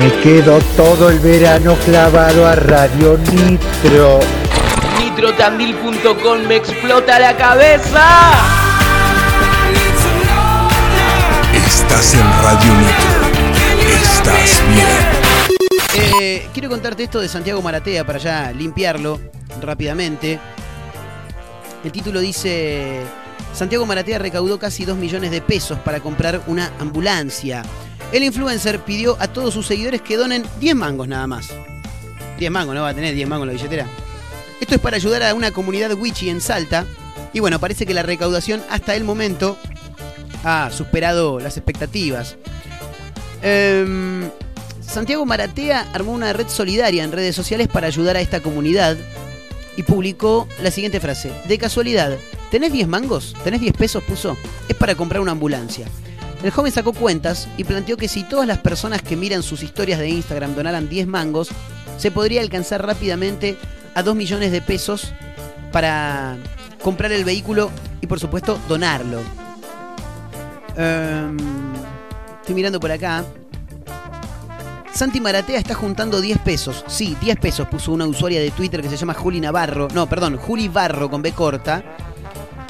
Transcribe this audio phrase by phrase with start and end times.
[0.00, 4.20] Me quedo todo el verano clavado a Radio Nitro.
[4.98, 8.32] Nitrotandil.com me explota la cabeza.
[11.54, 13.26] Estás en Radio Nitro.
[14.02, 15.16] Estás bien.
[16.20, 19.20] Eh, quiero contarte esto de Santiago Maratea para ya limpiarlo
[19.62, 20.38] rápidamente.
[21.82, 23.00] El título dice,
[23.54, 27.62] Santiago Maratea recaudó casi 2 millones de pesos para comprar una ambulancia.
[28.12, 31.48] El influencer pidió a todos sus seguidores que donen 10 mangos nada más.
[32.38, 33.86] 10 mangos, no va a tener 10 mangos en la billetera.
[34.60, 36.86] Esto es para ayudar a una comunidad wichi en Salta.
[37.32, 39.58] Y bueno, parece que la recaudación hasta el momento
[40.44, 42.36] ha superado las expectativas.
[43.42, 44.30] Em,
[44.80, 48.96] Santiago Maratea armó una red solidaria en redes sociales para ayudar a esta comunidad
[49.76, 51.32] y publicó la siguiente frase.
[51.46, 52.16] De casualidad,
[52.50, 53.34] ¿tenés 10 mangos?
[53.44, 54.02] ¿Tenés 10 pesos?
[54.04, 54.36] Puso.
[54.68, 55.86] Es para comprar una ambulancia.
[56.42, 59.98] El joven sacó cuentas y planteó que si todas las personas que miran sus historias
[59.98, 61.50] de Instagram donaran 10 mangos,
[61.98, 63.56] se podría alcanzar rápidamente
[63.94, 65.12] a 2 millones de pesos
[65.72, 66.36] para
[66.82, 67.70] comprar el vehículo
[68.00, 69.20] y por supuesto donarlo.
[70.76, 71.36] Em,
[72.40, 73.24] estoy mirando por acá.
[74.92, 76.84] Santi Maratea está juntando 10 pesos.
[76.86, 79.88] Sí, 10 pesos puso una usuaria de Twitter que se llama Juli Navarro.
[79.92, 81.82] No, perdón, Juli Barro con B corta.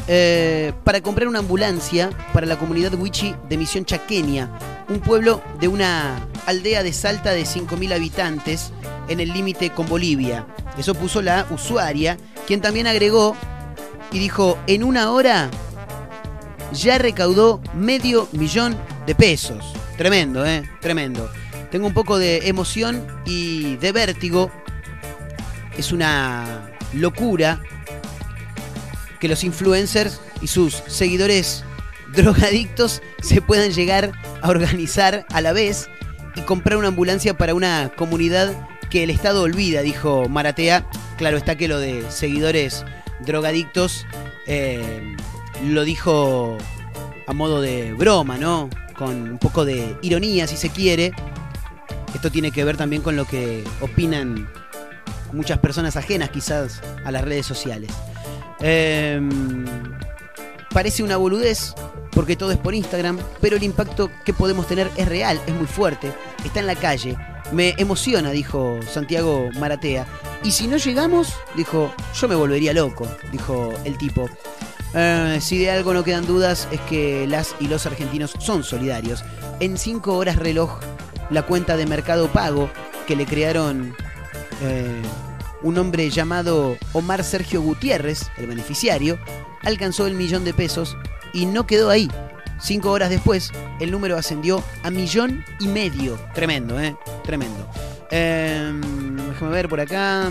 [0.08, 4.50] Eh, para comprar una ambulancia para la comunidad Wichi de Misión Chaqueña,
[4.88, 8.72] un pueblo de una aldea de Salta de 5.000 habitantes
[9.08, 10.46] en el límite con Bolivia.
[10.78, 13.36] Eso puso la usuaria, quien también agregó
[14.12, 15.50] y dijo, en una hora
[16.72, 19.72] ya recaudó medio millón de pesos.
[19.96, 20.68] Tremendo, ¿eh?
[20.80, 21.28] Tremendo.
[21.70, 24.50] Tengo un poco de emoción y de vértigo.
[25.76, 27.60] Es una locura
[29.20, 31.64] que los influencers y sus seguidores
[32.14, 35.88] drogadictos se puedan llegar a organizar a la vez
[36.34, 40.88] y comprar una ambulancia para una comunidad que el Estado olvida, dijo Maratea.
[41.16, 42.84] Claro está que lo de seguidores
[43.24, 44.06] drogadictos
[44.46, 45.16] eh,
[45.64, 46.56] lo dijo
[47.26, 48.70] a modo de broma, ¿no?
[48.96, 51.12] Con un poco de ironía, si se quiere.
[52.14, 54.48] Esto tiene que ver también con lo que opinan
[55.32, 57.90] muchas personas ajenas quizás a las redes sociales.
[58.68, 59.20] Eh,
[60.72, 61.72] parece una boludez
[62.10, 65.66] porque todo es por Instagram, pero el impacto que podemos tener es real, es muy
[65.66, 66.12] fuerte,
[66.44, 67.16] está en la calle.
[67.52, 70.04] Me emociona, dijo Santiago Maratea.
[70.42, 74.28] Y si no llegamos, dijo, yo me volvería loco, dijo el tipo.
[74.94, 79.22] Eh, si de algo no quedan dudas es que las y los argentinos son solidarios.
[79.60, 80.80] En 5 horas reloj,
[81.30, 82.68] la cuenta de Mercado Pago
[83.06, 83.94] que le crearon
[84.62, 85.02] eh,
[85.62, 89.18] un hombre llamado Omar Sergio Gutiérrez, el beneficiario,
[89.62, 90.96] alcanzó el millón de pesos
[91.32, 92.08] y no quedó ahí.
[92.60, 96.18] Cinco horas después, el número ascendió a millón y medio.
[96.34, 96.96] Tremendo, ¿eh?
[97.24, 97.70] Tremendo.
[98.10, 98.72] Eh,
[99.28, 100.30] déjame ver por acá.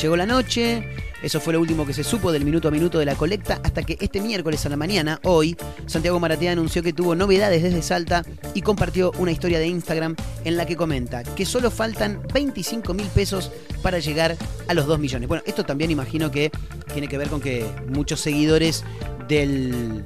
[0.00, 0.88] Llegó la noche.
[1.22, 3.84] Eso fue lo último que se supo del minuto a minuto de la colecta hasta
[3.84, 5.56] que este miércoles a la mañana, hoy,
[5.86, 8.24] Santiago Maratea anunció que tuvo novedades desde Salta
[8.54, 13.06] y compartió una historia de Instagram en la que comenta que solo faltan 25 mil
[13.06, 15.28] pesos para llegar a los 2 millones.
[15.28, 16.50] Bueno, esto también imagino que
[16.92, 18.84] tiene que ver con que muchos seguidores
[19.28, 20.02] del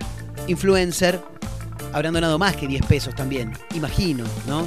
[0.46, 1.20] influencer
[1.92, 4.66] habrán donado más que 10 pesos también, imagino, ¿no?